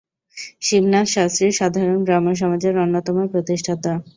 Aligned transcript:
শিবনাথ 0.61 1.07
শাস্ত্রী 1.07 1.47
সাধারণ 1.59 1.99
ব্রাহ্মসমাজের 2.03 2.75
অন্যতম 2.77 3.17
প্রতিষ্ঠাতা। 3.33 3.91